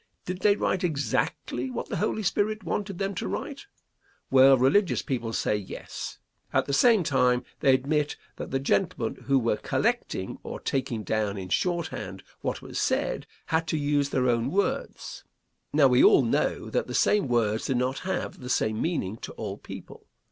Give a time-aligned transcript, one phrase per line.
[0.25, 3.67] Did they write exactly what the Holy Spirit wanted them to write?
[4.31, 6.17] Well, religious people say, yes.
[6.51, 11.37] At the same time they admit that the gentlemen who were collecting, or taking down
[11.37, 15.23] in shorthand what was said, had to use their own words.
[15.71, 19.33] Now, we all know that the same words do not have the same meaning to
[19.33, 20.07] all people.